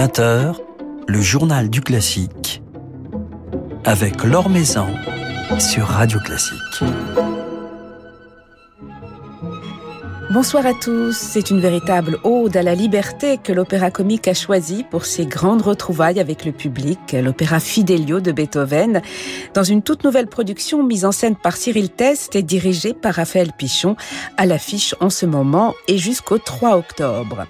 [0.00, 0.54] 20h,
[1.08, 2.62] le journal du classique
[3.84, 4.86] avec Laure Maison
[5.58, 6.56] sur Radio Classique.
[10.30, 11.14] Bonsoir à tous.
[11.14, 15.60] C'est une véritable ode à la liberté que l'opéra comique a choisi pour ses grandes
[15.60, 19.02] retrouvailles avec le public, l'opéra Fidelio de Beethoven,
[19.52, 23.52] dans une toute nouvelle production mise en scène par Cyril Test et dirigée par Raphaël
[23.52, 23.96] Pichon,
[24.38, 27.44] à l'affiche en ce moment et jusqu'au 3 octobre.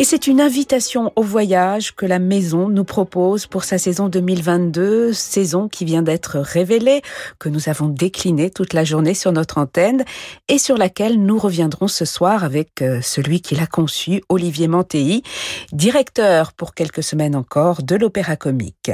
[0.00, 5.12] Et c'est une invitation au voyage que la maison nous propose pour sa saison 2022,
[5.12, 7.02] saison qui vient d'être révélée,
[7.40, 10.04] que nous avons déclinée toute la journée sur notre antenne
[10.46, 15.24] et sur laquelle nous reviendrons ce soir avec euh, celui qui l'a conçu, Olivier Mantéi,
[15.72, 18.92] directeur pour quelques semaines encore de l'Opéra Comique.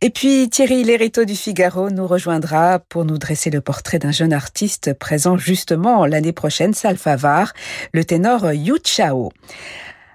[0.00, 4.32] Et puis Thierry Lériteau du Figaro nous rejoindra pour nous dresser le portrait d'un jeune
[4.32, 7.52] artiste présent justement l'année prochaine, Salfavar,
[7.92, 9.28] le ténor Yu Chao.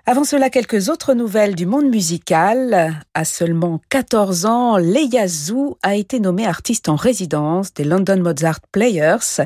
[0.06, 2.94] Avant cela, quelques autres nouvelles du monde musical.
[3.14, 8.60] À seulement 14 ans, Leia Zhu a été nommée artiste en résidence des London Mozart
[8.74, 9.46] Players.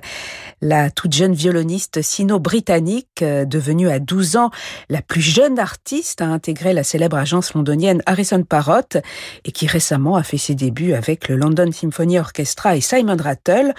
[0.59, 4.49] La toute jeune violoniste sino-britannique, euh, devenue à 12 ans
[4.89, 8.97] la plus jeune artiste à intégrer la célèbre agence londonienne Harrison Parrott
[9.45, 13.75] et qui récemment a fait ses débuts avec le London Symphony Orchestra et Simon Rattle,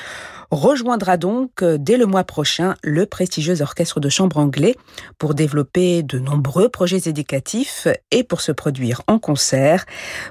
[0.52, 4.76] rejoindra donc euh, dès le mois prochain le prestigieux orchestre de chambre anglais
[5.18, 9.84] pour développer de nombreux projets éducatifs et pour se produire en concert.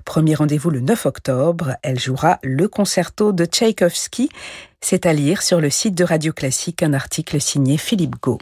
[0.05, 4.29] Premier rendez-vous le 9 octobre, elle jouera le concerto de Tchaïkovski.
[4.83, 8.37] C'est à lire sur le site de Radio Classique un article signé Philippe Gau.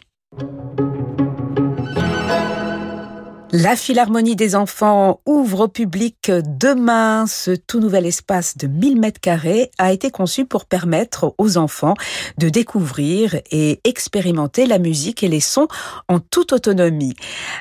[3.58, 7.26] La Philharmonie des enfants ouvre au public demain.
[7.26, 11.94] Ce tout nouvel espace de 1000 mètres carrés a été conçu pour permettre aux enfants
[12.38, 15.70] de découvrir et expérimenter la musique et les sons
[16.10, 17.16] en toute autonomie.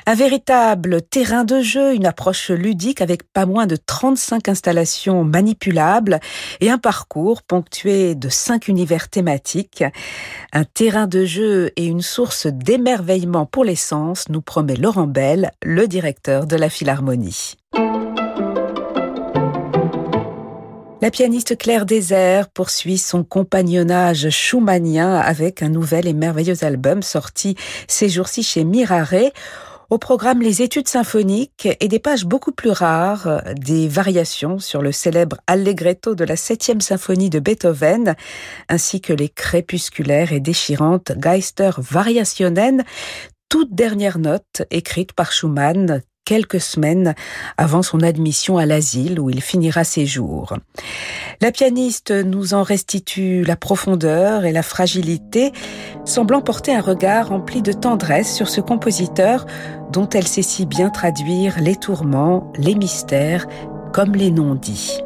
[0.05, 6.19] Un véritable terrain de jeu, une approche ludique avec pas moins de 35 installations manipulables
[6.59, 9.85] et un parcours ponctué de cinq univers thématiques.
[10.51, 15.51] Un terrain de jeu et une source d'émerveillement pour les sens, nous promet Laurent Bell,
[15.87, 17.55] directeur de la Philharmonie.
[21.01, 27.55] La pianiste Claire Désert poursuit son compagnonnage schumannien avec un nouvel et merveilleux album sorti
[27.87, 29.31] ces jours-ci chez Mirare.
[29.91, 34.91] Au programme les études symphoniques et des pages beaucoup plus rares, des variations sur le
[34.91, 38.15] célèbre Allegretto de la septième symphonie de Beethoven,
[38.67, 42.83] ainsi que les crépusculaires et déchirantes Geister Variationen,
[43.55, 47.15] toute dernière note écrite par Schumann quelques semaines
[47.55, 50.57] avant son admission à l'asile où il finira ses jours.
[51.39, 55.53] La pianiste nous en restitue la profondeur et la fragilité,
[56.03, 59.45] semblant porter un regard rempli de tendresse sur ce compositeur
[59.89, 63.47] dont elle sait si bien traduire les tourments, les mystères,
[63.93, 65.04] comme les non-dits.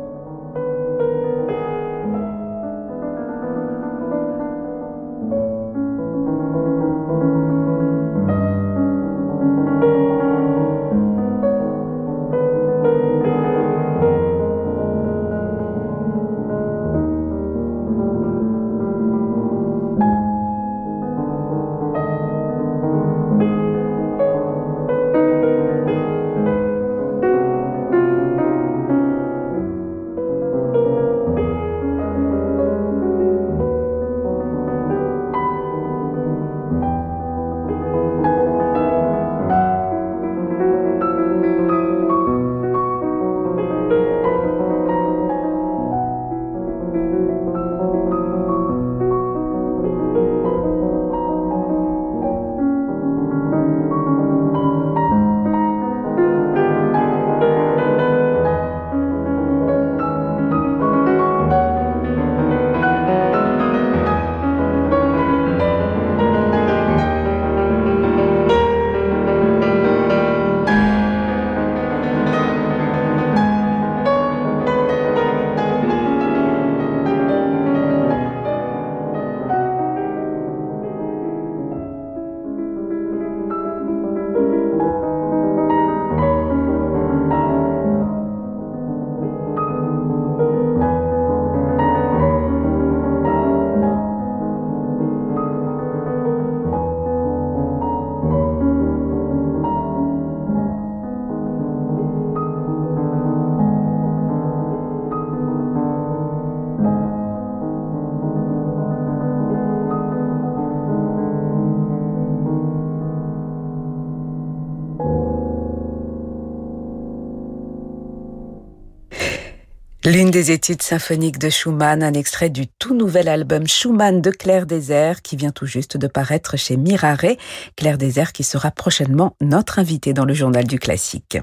[120.10, 124.66] L'une des études symphoniques de Schumann, un extrait du tout nouvel album Schumann de Claire
[124.66, 127.36] Désert qui vient tout juste de paraître chez Mirare.
[127.76, 131.38] Claire Désert qui sera prochainement notre invité dans le journal du classique.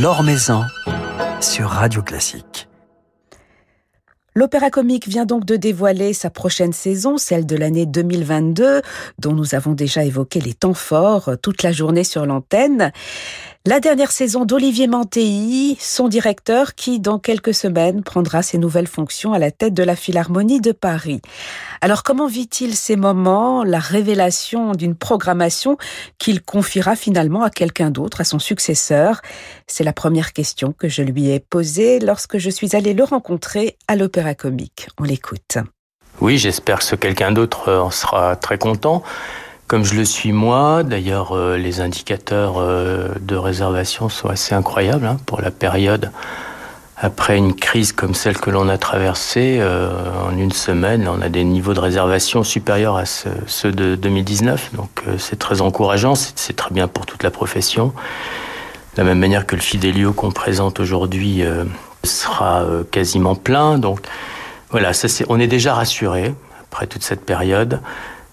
[0.00, 0.62] L'Or Maison
[1.40, 2.68] sur Radio Classique.
[4.34, 8.80] L'Opéra Comique vient donc de dévoiler sa prochaine saison, celle de l'année 2022,
[9.18, 12.92] dont nous avons déjà évoqué les temps forts toute la journée sur l'antenne.
[13.64, 19.34] La dernière saison d'Olivier Mantéi, son directeur, qui dans quelques semaines prendra ses nouvelles fonctions
[19.34, 21.20] à la tête de la Philharmonie de Paris.
[21.80, 25.78] Alors comment vit-il ces moments, la révélation d'une programmation
[26.18, 29.22] qu'il confiera finalement à quelqu'un d'autre, à son successeur?
[29.68, 33.76] C'est la première question que je lui ai posée lorsque je suis allée le rencontrer
[33.86, 34.88] à l'Opéra Comique.
[34.98, 35.58] On l'écoute.
[36.20, 39.04] Oui, j'espère que quelqu'un d'autre en sera très content
[39.66, 40.82] comme je le suis moi.
[40.82, 46.10] D'ailleurs, euh, les indicateurs euh, de réservation sont assez incroyables hein, pour la période.
[46.96, 49.90] Après une crise comme celle que l'on a traversée, euh,
[50.24, 54.74] en une semaine, on a des niveaux de réservation supérieurs à ceux de 2019.
[54.74, 57.92] Donc c'est très encourageant, c'est très bien pour toute la profession.
[58.94, 61.42] De la même manière que le Fidelio qu'on présente aujourd'hui
[62.04, 63.78] sera quasiment plein.
[63.78, 64.00] Donc
[64.70, 64.92] voilà,
[65.28, 66.34] on est déjà rassuré
[66.70, 67.80] après toute cette période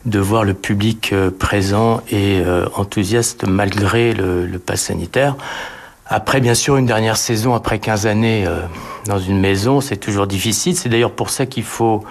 [0.10, 5.36] de voir le public euh, présent et euh, enthousiaste malgré le, le pass sanitaire.
[6.08, 8.62] Après, bien sûr, une dernière saison, après 15 années euh,
[9.06, 10.76] dans une maison, c'est toujours difficile.
[10.76, 12.04] C'est d'ailleurs pour ça qu'il faut,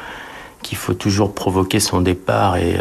[0.62, 2.78] qu'il faut toujours provoquer son départ et,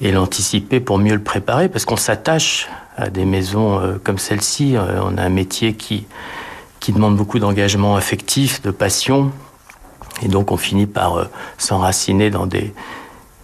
[0.00, 4.76] l'anticiper pour mieux le préparer, parce qu'on s'attache à des maisons comme celle-ci.
[4.76, 6.06] on a un métier qui,
[6.78, 9.32] qui demande beaucoup d'engagement affectif, de passion,
[10.22, 12.74] et donc on finit par s'enraciner dans des,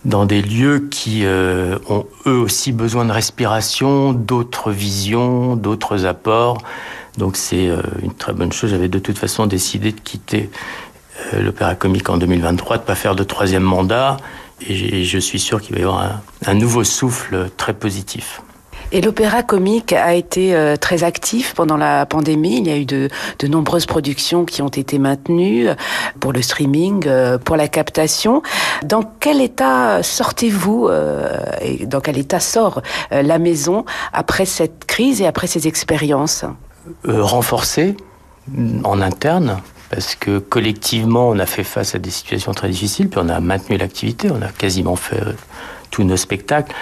[0.04, 6.58] dans des lieux qui euh, ont eux aussi besoin de respiration, d'autres visions, d'autres apports.
[7.18, 8.70] Donc c'est euh, une très bonne chose.
[8.70, 10.50] J'avais de toute façon décidé de quitter
[11.34, 14.16] euh, l'Opéra Comique en 2023, de pas faire de troisième mandat.
[14.68, 18.42] Et je suis sûr qu'il va y avoir un nouveau souffle très positif.
[18.92, 22.58] Et l'opéra comique a été euh, très actif pendant la pandémie.
[22.58, 23.08] Il y a eu de,
[23.46, 25.68] nombreuses productions qui ont été maintenues
[26.18, 28.42] pour le streaming, euh, pour la captation.
[28.82, 35.20] Dans quel état sortez-vous euh, et dans quel état sort la maison après cette crise
[35.20, 36.44] et après ces expériences?
[37.04, 37.96] Renforcée
[38.84, 39.60] en interne,
[39.90, 43.38] parce que collectivement, on a fait face à des situations très difficiles, puis on a
[43.40, 45.20] maintenu l'activité, on a quasiment fait
[45.90, 46.74] tous nos spectacles.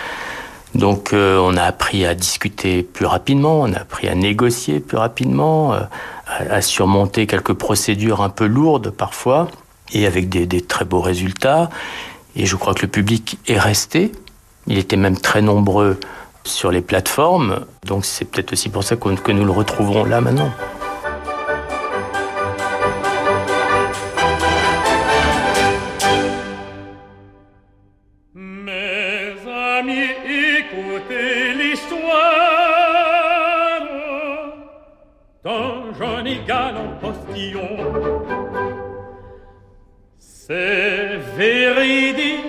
[0.75, 4.99] Donc euh, on a appris à discuter plus rapidement, on a appris à négocier plus
[4.99, 5.81] rapidement, euh,
[6.27, 9.49] à, surmonter quelques procédures un peu lourdes parfois,
[9.93, 11.71] et avec des, très beaux résultats.
[12.37, 14.13] Et je crois que le public est resté.
[14.67, 15.99] Il était même très nombreux
[16.45, 17.65] sur les plateformes.
[17.87, 20.51] Donc c'est peut-être aussi pour ça que nous le retrouverons là maintenant.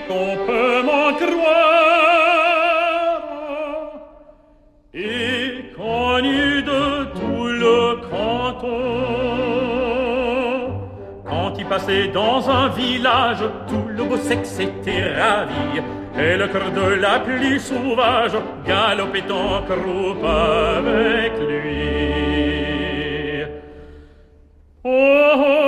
[0.09, 1.99] Véridique, on peut m'en croire,
[4.93, 8.79] et connu de tout le canton.
[11.25, 15.81] Quand il passait dans un village, tout le beau sexe était ravi,
[16.17, 21.99] et le cœur de la plus sauvage galopait en croupe avec lui.
[24.83, 24.89] oh,
[25.35, 25.58] oh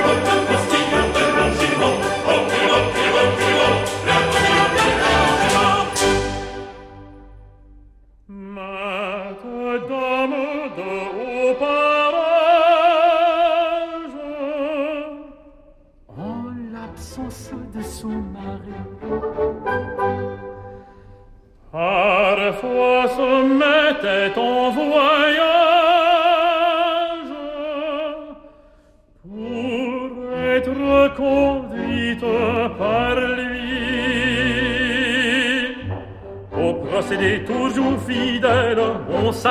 [0.00, 0.37] Parfois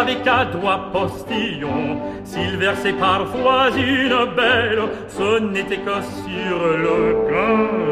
[0.08, 7.87] savait qu'à doigt postillon, s'il versait parfois une belle, ce n'était que sur le gazon.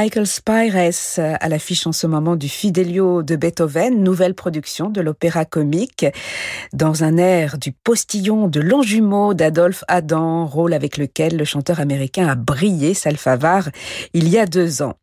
[0.00, 0.76] Michael Spires
[1.18, 6.06] euh, à l'affiche en ce moment du Fidelio de Beethoven, nouvelle production de l'opéra comique,
[6.72, 12.28] dans un air du postillon de Longjumeau d'Adolphe Adam, rôle avec lequel le chanteur américain
[12.28, 13.70] a brillé, Salfavar,
[14.14, 14.94] il y a deux ans.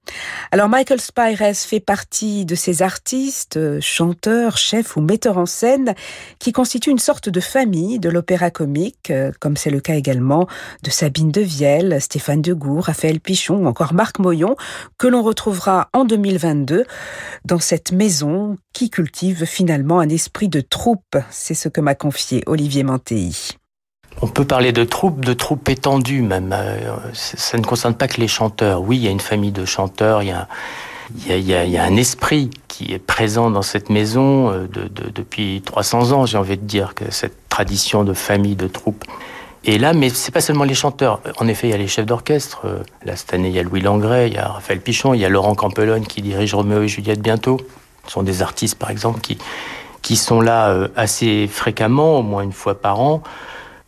[0.51, 5.93] Alors Michael Spires fait partie de ces artistes, chanteurs, chefs ou metteurs en scène
[6.39, 10.47] qui constituent une sorte de famille de l'opéra comique, euh, comme c'est le cas également
[10.83, 14.55] de Sabine Devielle, Stéphane Degout, Raphaël Pichon ou encore Marc Moyon,
[14.97, 16.85] que l'on retrouvera en 2022
[17.45, 21.17] dans cette maison qui cultive finalement un esprit de troupe.
[21.29, 23.57] C'est ce que m'a confié Olivier Mantéi.
[24.21, 26.53] On peut parler de troupe, de troupe étendue même.
[26.53, 28.81] Euh, ça ne concerne pas que les chanteurs.
[28.81, 32.99] Oui, il y a une famille de chanteurs, il y a, un esprit qui est
[32.99, 38.03] présent dans cette maison euh, depuis 300 ans, j'ai envie de dire, que cette tradition
[38.03, 39.03] de famille, de troupe.
[39.67, 41.21] Et là, mais c'est pas seulement les chanteurs.
[41.39, 42.61] En effet, il y a les chefs d'orchestre.
[42.65, 45.21] Euh, là, cette année, il y a Louis Langret, il y a Raphaël Pichon, il
[45.21, 47.59] y a Laurent Campelonne qui dirige Roméo et Juliette bientôt.
[48.05, 49.39] Ce sont des artistes, par exemple, qui,
[50.03, 53.23] qui sont là euh, assez fréquemment, au moins une fois par an.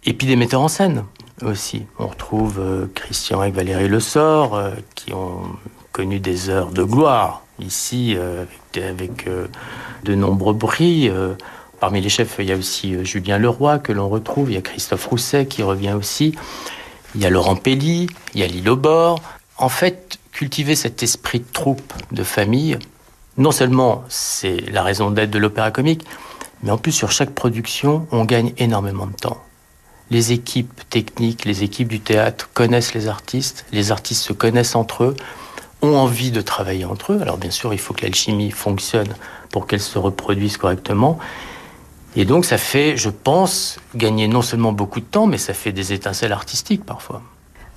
[0.03, 1.03] Et puis des metteurs en scène
[1.43, 1.85] aussi.
[1.99, 4.59] On retrouve euh, Christian et Valérie Le Sort,
[4.95, 5.43] qui ont
[5.91, 9.29] connu des heures de gloire ici, avec, avec
[10.03, 11.11] de nombreux bris.
[11.79, 14.57] Parmi les chefs, il y a aussi euh, Julien Leroy que l'on retrouve, il y
[14.57, 16.35] a Christophe Rousset qui revient aussi,
[17.13, 19.21] il y a Laurent Pelli, il y a Lilo Bord.
[19.57, 22.77] En fait, cultiver cet esprit de troupe, de famille,
[23.37, 26.03] non seulement c'est la raison d'être de l'opéra comique,
[26.63, 29.43] mais en plus sur chaque production, on gagne énormément de temps.
[30.09, 35.03] Les équipes techniques, les équipes du théâtre connaissent les artistes, les artistes se connaissent entre
[35.03, 35.15] eux,
[35.81, 37.21] ont envie de travailler entre eux.
[37.21, 39.13] Alors bien sûr, il faut que l'alchimie fonctionne
[39.51, 41.19] pour qu'elle se reproduise correctement.
[42.15, 45.71] Et donc ça fait, je pense, gagner non seulement beaucoup de temps, mais ça fait
[45.71, 47.21] des étincelles artistiques parfois.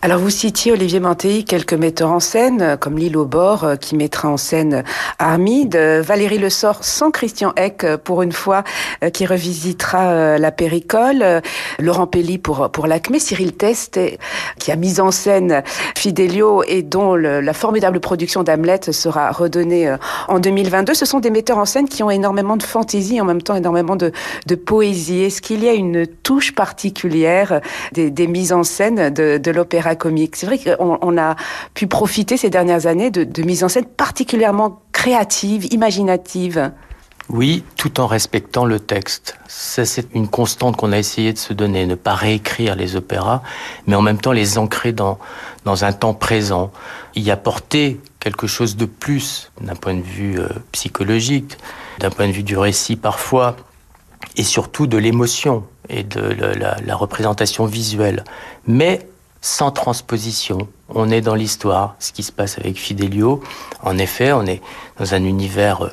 [0.03, 3.95] Alors vous citiez Olivier Mantéi quelques metteurs en scène euh, comme Lilo Bord euh, qui
[3.97, 4.83] mettra en scène
[5.19, 8.65] Armide, euh, Valérie Le Sort sans Christian Eck pour une fois
[9.13, 11.43] qui revisitera la Péricole,
[11.79, 14.01] Laurent Pelli pour pour l'Acmé, Cyril Test
[14.59, 15.63] qui a mis en scène
[15.97, 19.95] Fidelio et dont la formidable production d'Hamlet sera redonnée
[20.29, 20.95] en 2022.
[20.95, 23.97] Ce sont des metteurs en scène qui ont énormément de fantaisie en même temps énormément
[23.97, 24.13] de,
[24.47, 25.25] de poésie.
[25.25, 27.61] Est-ce qu'il y a une touche particulière
[27.93, 30.37] des, des mises en scène de, de l'opéra comique.
[30.37, 31.37] C'est vrai qu'on a
[31.75, 36.73] pu profiter ces dernières années de, de mise en scène particulièrement créative, imaginative.
[37.29, 39.37] Oui, tout en respectant le texte.
[39.47, 43.43] Ça, c'est une constante qu'on a essayé de se donner, ne pas réécrire les opéras,
[43.87, 45.17] mais en même temps les ancrer dans,
[45.65, 46.73] dans un temps présent,
[47.15, 51.57] y apporter quelque chose de plus d'un point de vue euh, psychologique,
[52.01, 53.55] d'un point de vue du récit parfois,
[54.37, 58.25] et surtout de l'émotion et de la, la représentation visuelle.
[58.67, 59.07] Mais
[59.41, 60.69] sans transposition.
[60.89, 63.43] On est dans l'histoire, ce qui se passe avec Fidelio.
[63.83, 64.61] En effet, on est
[64.99, 65.91] dans un univers euh,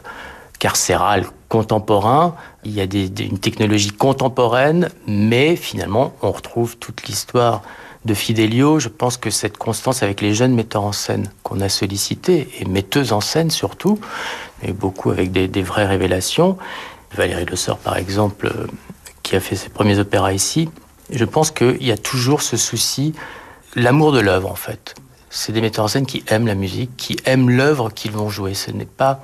[0.59, 2.35] carcéral contemporain.
[2.65, 7.61] Il y a des, une technologie contemporaine, mais finalement, on retrouve toute l'histoire
[8.05, 8.79] de Fidelio.
[8.79, 12.65] Je pense que cette constance avec les jeunes metteurs en scène qu'on a sollicités, et
[12.65, 13.99] metteuses en scène surtout,
[14.61, 16.57] mais beaucoup avec des, vraies révélations.
[17.15, 18.67] Valérie Le par exemple, euh,
[19.23, 20.69] qui a fait ses premiers opéras ici,
[21.09, 23.13] je pense qu'il y a toujours ce souci,
[23.75, 24.95] l'amour de l'œuvre en fait.
[25.29, 28.53] C'est des metteurs en scène qui aiment la musique, qui aiment l'œuvre qu'ils vont jouer.
[28.53, 29.21] Ce n'est pas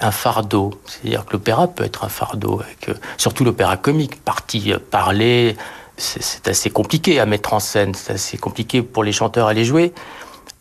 [0.00, 0.78] un fardeau.
[0.86, 5.56] C'est-à-dire que l'opéra peut être un fardeau, euh, surtout l'opéra comique, partie euh, parler,
[5.98, 9.64] c'est assez compliqué à mettre en scène, c'est assez compliqué pour les chanteurs à les
[9.64, 9.94] jouer.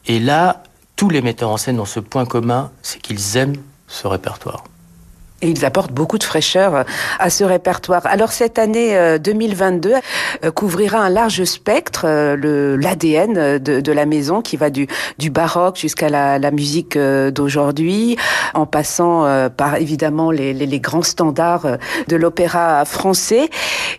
[0.05, 0.63] Et là,
[0.96, 4.63] tous les metteurs en scène ont ce point commun, c'est qu'ils aiment ce répertoire.
[5.46, 6.84] Et ils apportent beaucoup de fraîcheur euh,
[7.20, 8.02] à ce répertoire.
[8.08, 10.00] Alors cette année 2022 euh,
[10.44, 14.88] euh, couvrira un large spectre, l'ADN de, la maison qui va du,
[15.30, 18.18] baroque jusqu'à la, musique d'aujourd'hui,
[18.56, 23.50] en passant par évidemment les, grands standards de l'opéra français.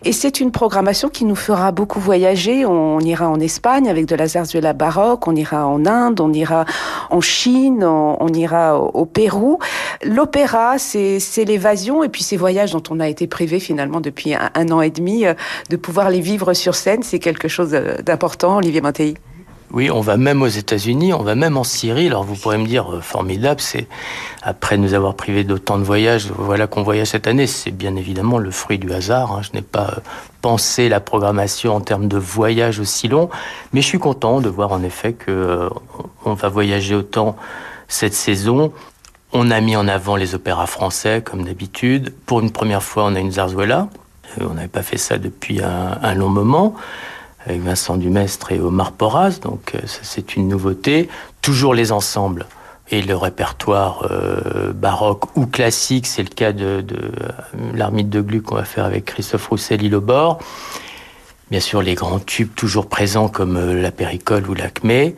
[0.03, 2.65] Et c'est une programmation qui nous fera beaucoup voyager.
[2.65, 6.65] On, ira en Espagne avec de la zarzuela baroque, on ira en Inde, on ira
[7.09, 9.59] en Chine, on, on ira au, au Pérou.
[10.03, 14.33] L'opéra, c'est c'est l'évasion et puis ces voyages dont on a été privé finalement depuis
[14.33, 15.35] un, an et demi, euh,
[15.69, 19.13] de pouvoir les vivre sur scène, c'est quelque chose euh, d'important, Olivier Mantéi.
[19.71, 22.07] Oui, on va même aux États-Unis, on va même en Syrie.
[22.07, 23.85] Alors vous pourrez me dire, euh, formidable, c'est
[24.41, 27.45] après nous avoir privé d'autant de voyages, voilà qu'on voyage cette année.
[27.45, 29.33] C'est bien évidemment le fruit du hasard.
[29.33, 29.41] Hein.
[29.43, 29.97] Je n'ai pas
[30.41, 33.29] pensé la programmation en termes de voyage aussi long,
[33.73, 35.69] mais je suis content de voir en effet que
[36.25, 37.35] on va voyager autant
[37.87, 38.73] cette saison.
[39.33, 42.13] On a mis en avant les opéras français, comme d'habitude.
[42.25, 43.89] Pour une première fois, on a une zarzuela.
[44.39, 46.75] Euh, on n'avait pas fait ça depuis un, long moment,
[47.45, 51.09] avec Vincent Dumestre et Omar Porras, donc euh, c'est une nouveauté.
[51.41, 52.45] Toujours les ensembles
[52.89, 57.11] et le répertoire euh, baroque ou classique, c'est le cas de, de
[57.73, 60.39] l'Armide de Gluck qu'on va faire avec Christophe Roussel, île bord.
[61.51, 65.15] Bien sûr, les grands tubes toujours présents comme la Péricole ou l'Acmé.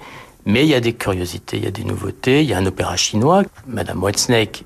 [0.49, 2.41] Mais il y a des curiosités, il y a des nouveautés.
[2.41, 4.65] Il y a un opéra chinois, Madame Whitesnake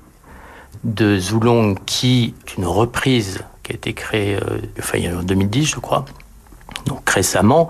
[0.82, 6.06] de Zulong, qui est une reprise qui a été créée euh, en 2010, je crois,
[6.86, 7.68] donc récemment,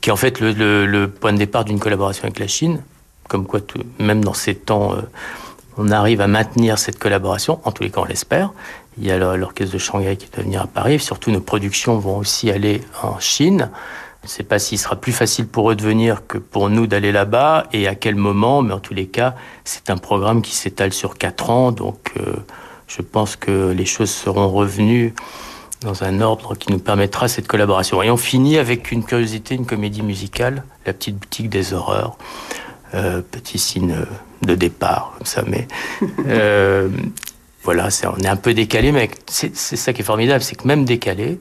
[0.00, 2.82] qui est en fait le, point de départ d'une collaboration avec la Chine.
[3.28, 3.60] Comme quoi,
[3.98, 5.02] même dans ces temps, euh,
[5.76, 8.52] on arrive à maintenir cette collaboration, en tous les cas, on l'espère.
[8.96, 10.98] Il y a l'orchestre de Shanghai qui doit venir à Paris.
[11.00, 13.70] Surtout, nos productions vont aussi aller en Chine.
[14.22, 16.86] Je ne sais pas s'il sera plus facile pour eux de venir que pour nous
[16.86, 20.54] d'aller là-bas et à quel moment, mais en tous les cas, c'est un programme qui
[20.54, 22.36] s'étale sur quatre ans, donc euh,
[22.86, 25.12] je pense que les choses seront revenues
[25.80, 28.00] dans un ordre qui nous permettra cette collaboration.
[28.00, 32.16] Et on finit avec une curiosité, une comédie musicale, La petite boutique des horreurs.
[32.94, 33.96] Euh, petit signe
[34.42, 35.66] de départ, comme ça, mais
[36.26, 36.90] euh,
[37.62, 40.84] voilà, on est un peu décalé, mais c'est ça qui est formidable, c'est que même
[40.84, 41.40] décalé,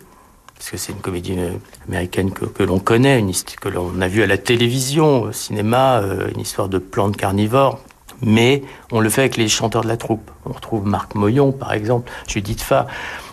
[0.62, 1.54] parce que c'est une comédie euh,
[1.88, 6.02] américaine que, que l'on connaît, une que l'on a vue à la télévision, au cinéma,
[6.02, 7.80] euh, une histoire de plantes carnivores.
[8.22, 10.30] Mais on le fait avec les chanteurs de la troupe.
[10.46, 12.86] On retrouve Marc Moyon, par exemple, Judith Fa,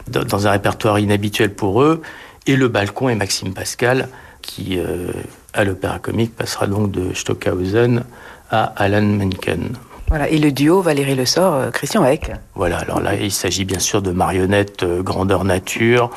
[0.06, 2.00] dans un répertoire inhabituel pour eux.
[2.46, 4.08] Et le balcon et Maxime Pascal,
[4.40, 5.12] qui, euh,
[5.52, 8.04] à l'opéra comique, passera donc de Stockhausen
[8.50, 9.76] à Alan Menken.
[10.08, 12.32] Voilà, et le duo Valérie Le Sort, euh, Christian Eck.
[12.54, 16.10] Voilà, alors là, il s'agit bien sûr de marionnettes euh, grandeur nature,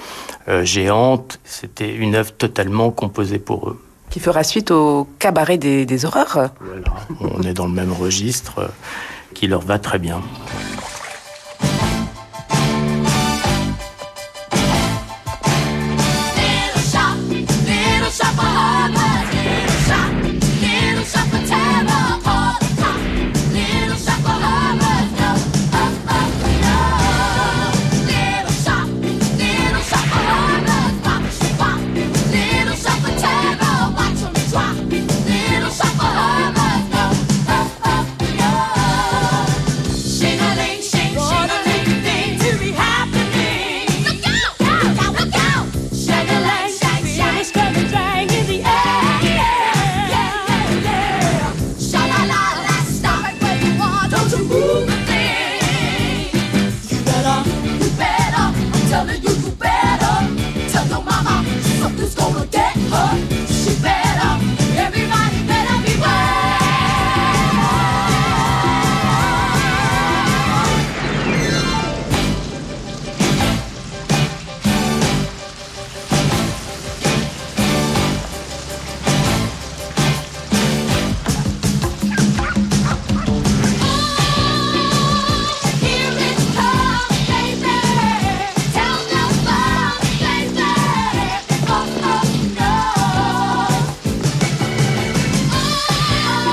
[0.47, 1.39] euh, géantes.
[1.43, 3.81] C'était une œuvre totalement composée pour eux.
[4.09, 6.51] Qui fera suite au cabaret des, des horreurs.
[6.59, 8.71] Voilà, on est dans le même registre
[9.33, 10.21] qui leur va très bien.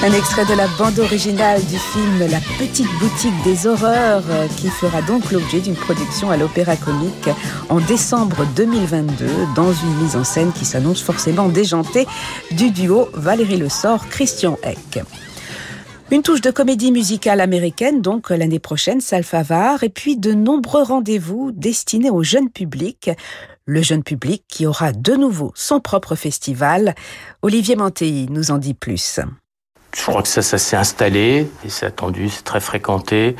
[0.09, 4.69] Un extrait de la bande originale du film La petite boutique des horreurs euh, qui
[4.69, 7.29] fera donc l'objet d'une production à l'Opéra Comique
[7.69, 12.07] en décembre 2022 dans une mise en scène qui s'annonce forcément déjantée
[12.53, 15.05] du duo Valérie Le Sort Christian Eck.
[16.11, 21.53] Une touche de comédie musicale américaine, donc l'année prochaine, Salfavar, et puis de nombreux rendez-vous
[21.53, 23.11] destinés au jeune public.
[23.67, 26.95] Le jeune public qui aura de nouveau son propre festival.
[27.43, 29.21] Olivier Mantéi nous en dit plus.
[29.97, 33.37] Je crois que ça, ça s'est installé et c'est attendu, c'est très fréquenté.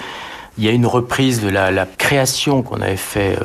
[0.57, 3.39] Il y a une reprise de la, création qu'on avait fait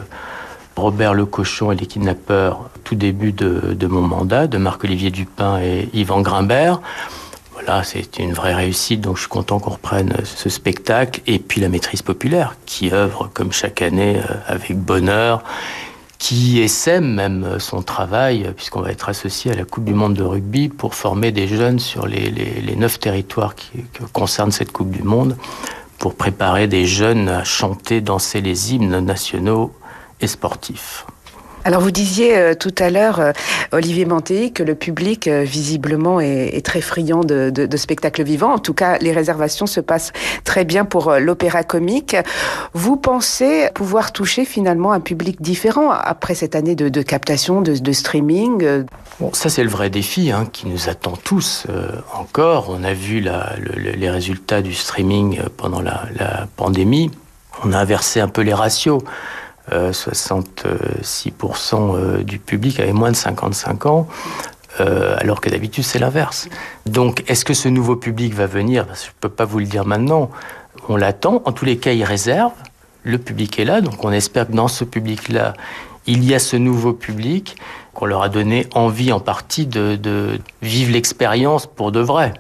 [0.76, 5.60] Robert Le Cochon et les kidnappeurs tout début de, de mon mandat, de Marc-Olivier Dupin
[5.62, 6.82] et Yvan Grimbert.
[7.54, 11.22] Voilà, c'est une vraie réussite, donc je suis content qu'on reprenne ce spectacle.
[11.28, 15.44] Et puis la maîtrise populaire, qui œuvre comme chaque année avec bonheur
[16.24, 20.24] qui essaie même son travail, puisqu'on va être associé à la Coupe du Monde de
[20.24, 25.04] rugby pour former des jeunes sur les, neuf territoires qui, qui concernent cette Coupe du
[25.04, 25.36] Monde,
[25.98, 29.74] pour préparer des jeunes à chanter, danser les hymnes nationaux
[30.22, 31.06] et sportifs.
[31.66, 33.32] Alors vous disiez euh, tout à l'heure, euh,
[33.72, 38.54] Olivier Mantéi, que le public euh, visiblement est, très friand de, spectacles vivants.
[38.54, 40.12] En tout cas, les réservations se passent
[40.44, 42.16] très bien pour l'opéra comique.
[42.74, 48.86] Vous pensez pouvoir toucher finalement un public différent après cette année de, captation, de, streaming
[49.20, 51.68] Bon, ça c'est le vrai défi hein, qui nous attend tous
[52.14, 52.68] encore.
[52.70, 53.24] On a vu
[53.76, 57.12] les résultats du streaming pendant la pandémie.
[57.64, 59.02] On a inversé un peu les ratios.
[59.72, 64.08] 66% euh, euh, du public avait moins de 55 ans.
[64.80, 66.50] Euh, alors que d'habitude c'est l'inverse.
[66.88, 68.88] Donc est-ce que ce nouveau public va venir?
[68.88, 70.32] Je ne peux pas vous le dire maintenant.
[70.90, 71.44] On l'attend.
[71.46, 72.54] En tous les cas, il réserve.
[73.04, 75.54] Le public est là, donc on espère que dans ce public-là,
[76.08, 77.58] il y a ce nouveau public
[77.94, 82.34] qu'on leur a donné envie en partie de vivre l'expérience pour de vrai.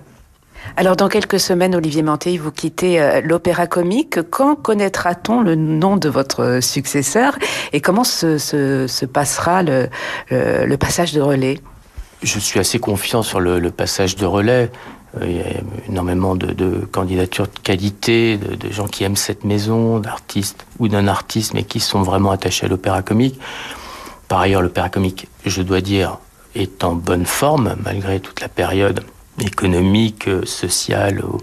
[0.75, 4.19] Alors, dans quelques semaines, Olivier Manté, vous quittez euh, l'opéra comique.
[4.29, 7.37] Quand connaîtra-t-on le nom de votre successeur
[7.73, 9.89] et comment se, passera le,
[10.77, 11.59] passage de relais?
[12.23, 14.71] Je suis assez confiant sur le, passage de relais.
[15.21, 15.45] Euh, il y a
[15.87, 21.07] énormément de, candidatures de qualité, de, de, gens qui aiment cette maison, d'artistes ou d'un
[21.07, 23.39] artiste, mais qui sont vraiment attachés à l'opéra comique.
[24.27, 26.17] Par ailleurs, l'opéra comique, je dois dire,
[26.55, 29.03] est en bonne forme malgré toute la période
[29.41, 31.39] économique, sociale ou,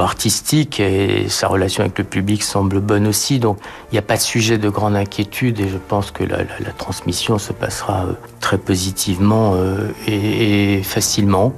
[0.00, 3.38] artistique et sa relation avec le public semble bonne aussi.
[3.38, 3.58] Donc
[3.90, 6.44] il n'y a pas de sujet de grande inquiétude et je pense que la,
[6.76, 11.52] transmission se passera euh, très positivement euh, et, facilement.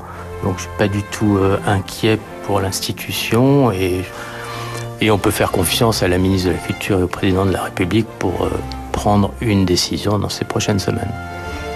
[0.45, 4.03] Donc je suis pas du tout euh, inquiet pour l'institution et,
[5.01, 7.53] et on peut faire confiance à la ministre de la Culture et au président de
[7.53, 8.51] la République pour
[8.93, 11.13] prendre une décision dans ces prochaines semaines.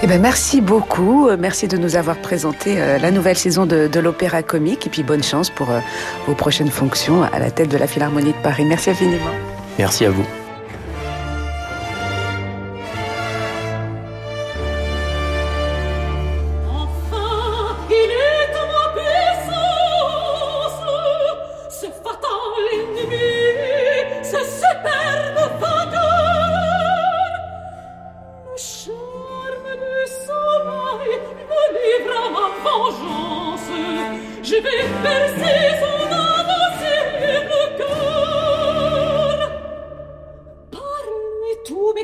[0.02, 1.28] Eh ben, merci beaucoup.
[1.28, 4.86] Euh, merci de nous avoir présenté euh, la nouvelle saison de, de l'Opéra Comique.
[4.86, 5.80] Et puis bonne chance pour euh,
[6.26, 8.64] vos prochaines fonctions à la tête de la Philharmonie de Paris.
[8.64, 9.30] Merci infiniment.
[9.78, 10.24] Merci à vous.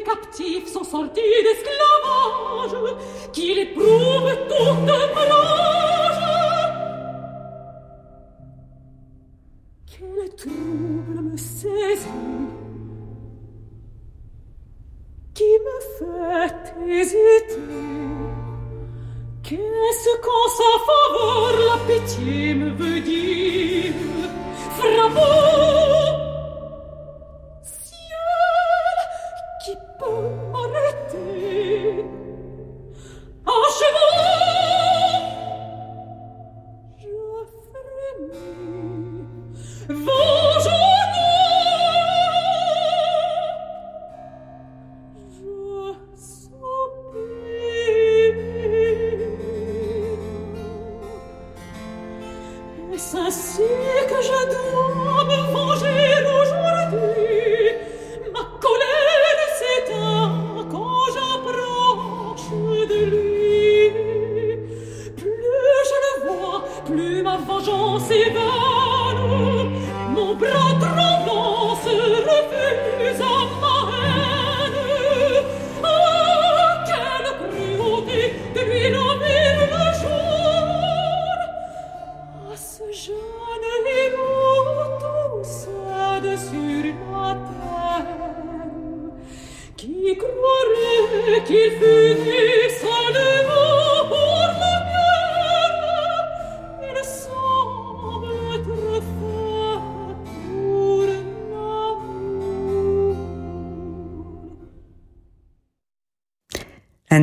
[0.07, 2.97] captifs sont sortis d'esclavage,
[3.33, 5.96] qu'il éprouve toute malheur.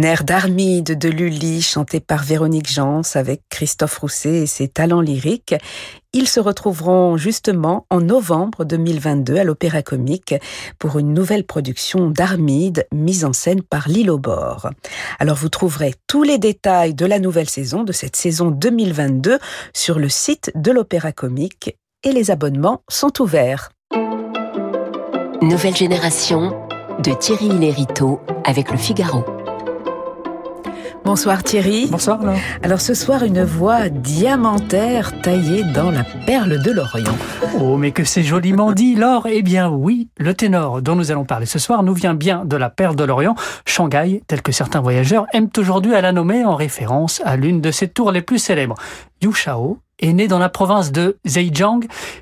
[0.04, 5.56] D'Armide de Lully chanté par Véronique Jans avec Christophe Rousset et ses talents lyriques.
[6.12, 10.36] Ils se retrouveront justement en novembre 2022 à l'Opéra Comique
[10.78, 14.72] pour une nouvelle production d'Armide mise en scène par Lilo Bord.
[15.20, 19.40] Alors vous trouverez tous les détails de la nouvelle saison, de cette saison 2022,
[19.74, 23.72] sur le site de l'Opéra Comique et les abonnements sont ouverts.
[25.42, 26.68] Nouvelle génération
[27.00, 29.43] de Thierry Lériteau avec le Figaro.
[31.06, 31.88] Bonsoir Thierry.
[31.92, 32.20] Bonsoir.
[32.64, 37.16] Alors ce soir, une voix diamantaire taillée dans la perle de l'Orient.
[37.60, 41.26] Oh, mais que c'est joliment dit, l'or Eh bien oui, le ténor dont nous allons
[41.26, 43.36] parler ce soir nous vient bien de la perle de l'Orient,
[43.66, 47.72] Shanghai, tel que certains voyageurs aiment aujourd'hui à la nommer en référence à l'une de
[47.72, 48.76] ses tours les plus célèbres.
[49.24, 51.80] Yu Shao est né dans la province de Zhejiang.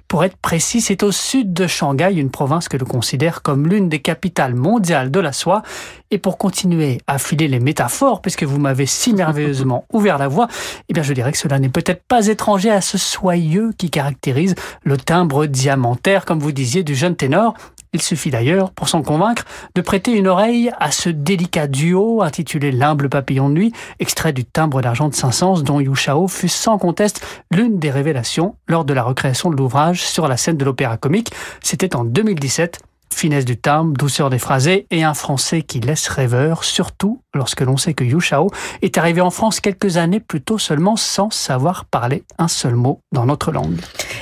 [0.07, 3.89] Pour être précis, c'est au sud de Shanghai, une province que l'on considère comme l'une
[3.89, 5.63] des capitales mondiales de la soie.
[6.11, 10.47] Et pour continuer à filer les métaphores, puisque vous m'avez si merveilleusement ouvert la voie,
[10.89, 14.53] eh bien je dirais que cela n'est peut-être pas étranger à ce soyeux qui caractérise
[14.83, 17.55] le timbre diamantaire, comme vous disiez, du jeune ténor.
[17.93, 19.43] Il suffit d'ailleurs, pour s'en convaincre,
[19.75, 24.45] de prêter une oreille à ce délicat duo intitulé L'humble papillon de nuit, extrait du
[24.45, 28.93] timbre d'argent de Saint-Saëns dont Yu Shao fut sans conteste l'une des révélations lors de
[28.93, 31.32] la recréation de l'ouvrage sur la scène de l'opéra comique.
[31.62, 32.80] C'était en 2017
[33.13, 37.78] finesse du timbre, douceur des phrasés et un français qui laisse rêveur, surtout lorsque l'on
[37.78, 38.50] sait que Yu Shao
[38.82, 43.02] est arrivé en France quelques années plus tôt seulement sans savoir parler un seul mot
[43.12, 43.80] dans notre langue.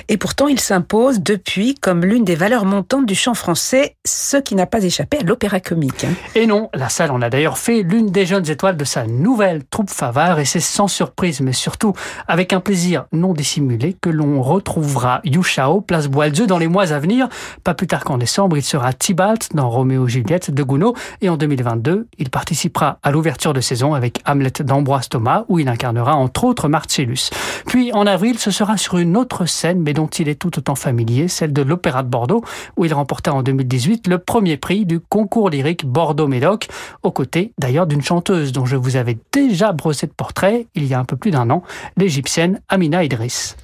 [0.08, 4.56] Et pourtant, il s'impose depuis comme l'une des valeurs montantes du chant français, ce qui
[4.56, 6.06] n'a pas échappé à l'opéra comique.
[6.36, 9.64] Et non, la salle en a d'ailleurs fait l'une des jeunes étoiles de sa nouvelle
[9.66, 11.94] troupe Favard, et c'est sans surprise, mais surtout
[12.28, 16.92] avec un plaisir non dissimulé que l'on retrouvera Yu Shao, place Boileau, dans les mois
[16.92, 17.28] à venir.
[17.64, 21.30] Pas plus tard qu'en décembre, il sera Tybalt dans Roméo et Juliette de Gounod, et
[21.30, 26.16] en 2022, il participera à l'ouverture de saison avec Hamlet d'Ambroise Thomas, où il incarnera
[26.16, 27.30] entre autres Marcellus.
[27.66, 30.76] Puis en avril, ce sera sur une autre scène, mais dont il est tout autant
[30.76, 32.44] familier, celle de l'Opéra de Bordeaux,
[32.78, 36.68] où il remporta en 2018 le premier prix du concours lyrique Bordeaux-Médoc,
[37.04, 40.94] aux côtés d'ailleurs d'une chanteuse dont je vous avais déjà brossé de portrait il y
[40.94, 41.64] a un peu plus d'un an,
[41.98, 43.56] l'égyptienne Amina Idris.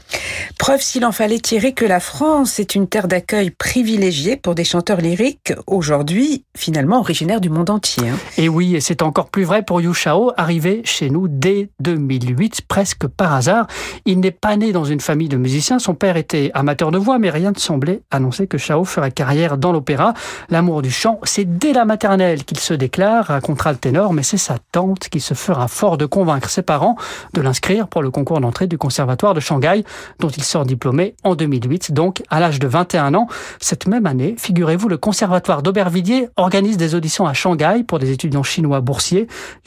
[0.57, 4.63] Preuve s'il en fallait tirer que la France est une terre d'accueil privilégiée pour des
[4.63, 8.07] chanteurs lyriques, aujourd'hui finalement originaires du monde entier.
[8.07, 8.17] Hein.
[8.37, 12.61] Et oui, et c'est encore plus vrai pour Yu Shao, arrivé chez nous dès 2008,
[12.67, 13.67] presque par hasard.
[14.05, 17.19] Il n'est pas né dans une famille de musiciens, son père était amateur de voix,
[17.19, 20.13] mais rien ne semblait annoncer que Shao ferait carrière dans l'opéra.
[20.49, 24.37] L'amour du chant, c'est dès la maternelle qu'il se déclare, racontera le ténor, mais c'est
[24.37, 26.95] sa tante qui se fera fort de convaincre ses parents
[27.33, 29.83] de l'inscrire pour le concours d'entrée du conservatoire de Shanghai,
[30.19, 33.27] dont il sort diplômé en 2008, donc à l'âge de 21 ans.
[33.59, 38.43] Cette même année, figurez-vous, le conservatoire d'Aubervilliers organise des auditions à Shanghai pour des étudiants
[38.43, 39.14] chinois boursiers.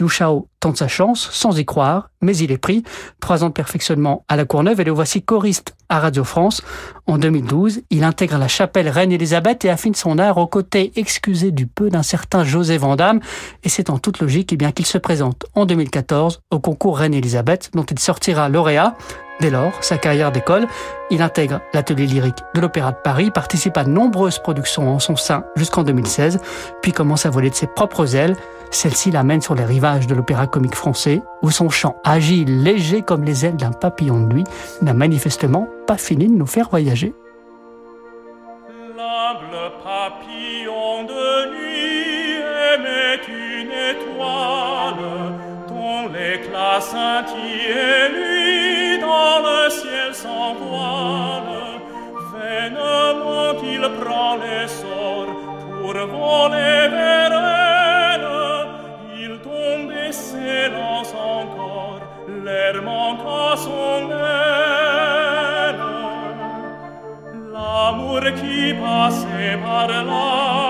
[0.00, 2.82] Yu Shao tente sa chance, sans y croire, mais il est pris.
[3.20, 6.62] Trois ans de perfectionnement à la Courneuve et le voici choriste à Radio France.
[7.06, 11.66] En 2012, il intègre la chapelle Reine-Élisabeth et affine son art aux côtés excusés du
[11.66, 13.20] peu d'un certain José Vandamme.
[13.64, 17.84] Et c'est en toute logique eh qu'il se présente en 2014 au concours Reine-Élisabeth dont
[17.84, 18.96] il sortira lauréat.
[19.40, 20.66] Dès lors, sa carrière d'école,
[21.10, 25.14] il intègre l'atelier lyrique de l'Opéra de Paris, participe à de nombreuses productions en son
[25.14, 26.40] sein jusqu'en 2016,
[26.82, 28.36] puis commence à voler de ses propres ailes.
[28.70, 33.24] Celle-ci l'amène sur les rivages de l'opéra comique français, où son chant agile, léger comme
[33.24, 34.44] les ailes d'un papillon de nuit,
[34.82, 37.14] n'a manifestement pas fini de nous faire voyager.
[38.68, 41.98] L'humble papillon de nuit
[43.28, 45.34] une étoile,
[45.68, 46.80] dont l'éclat
[49.46, 51.78] le ciel sans voile.
[52.32, 53.38] Vainement
[53.74, 55.26] il prend l'essor
[55.80, 58.28] pour voler vers elle.
[59.24, 62.00] Il tombe et s'élance encore,
[62.44, 64.58] l'air manque à son aile.
[67.52, 70.67] L'amour qui passait par là,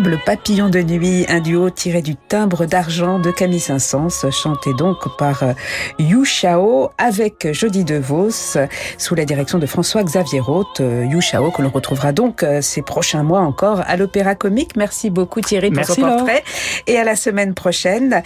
[0.00, 4.96] L'humble papillon de nuit, un duo tiré du timbre d'argent de Camille Saint-Saëns, chanté donc
[5.18, 5.52] par euh,
[5.98, 8.56] Yu Shao avec Jody DeVos
[8.96, 10.80] sous la direction de François-Xavier Roth.
[10.80, 14.74] Euh, Yu Shao que l'on retrouvera donc euh, ces prochains mois encore à l'Opéra Comique.
[14.74, 16.44] Merci beaucoup Thierry pour son portrait
[16.86, 18.22] et à la semaine prochaine.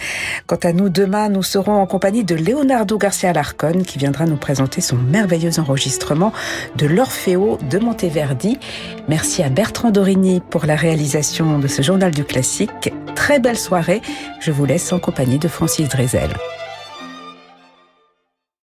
[0.47, 4.37] Quant à nous, demain, nous serons en compagnie de Leonardo Garcia Larcon qui viendra nous
[4.37, 6.31] présenter son merveilleux enregistrement
[6.77, 8.59] de l'Orfeo de Monteverdi.
[9.09, 12.93] Merci à Bertrand Dorigny pour la réalisation ce journal du classique.
[13.15, 14.01] Très belle soirée.
[14.39, 16.29] Je vous laisse en compagnie de Francis Drezel.